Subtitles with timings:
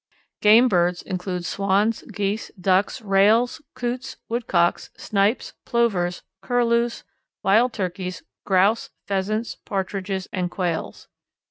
[0.41, 7.03] Game birds include Swans, Geese, Ducks, Rails, Coots, Woodcocks, Snipes, Plovers, Curlews,
[7.43, 11.07] Wild Turkeys, Grouse, Pheasants, Partridges, and Quails.